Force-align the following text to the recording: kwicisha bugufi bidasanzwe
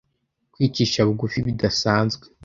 kwicisha 0.53 0.99
bugufi 1.07 1.37
bidasanzwe 1.47 2.25